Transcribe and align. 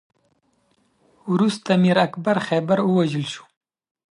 وروسته 1.31 1.69
میر 1.81 1.97
اکبر 2.05 2.37
خیبر 2.47 2.79
ووژل 2.83 3.25
شو. 3.33 3.43